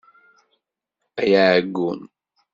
[1.21, 1.99] Ay aɛeggun!